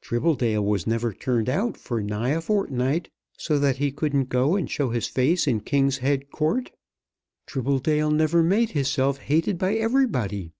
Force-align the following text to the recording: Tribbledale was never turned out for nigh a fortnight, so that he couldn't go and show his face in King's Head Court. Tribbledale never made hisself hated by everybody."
Tribbledale 0.00 0.64
was 0.64 0.86
never 0.86 1.12
turned 1.12 1.48
out 1.48 1.76
for 1.76 2.00
nigh 2.00 2.28
a 2.28 2.40
fortnight, 2.40 3.10
so 3.36 3.58
that 3.58 3.78
he 3.78 3.90
couldn't 3.90 4.28
go 4.28 4.54
and 4.54 4.70
show 4.70 4.90
his 4.90 5.08
face 5.08 5.48
in 5.48 5.58
King's 5.58 5.98
Head 5.98 6.30
Court. 6.30 6.70
Tribbledale 7.48 8.12
never 8.14 8.44
made 8.44 8.70
hisself 8.70 9.18
hated 9.18 9.58
by 9.58 9.74
everybody." 9.74 10.52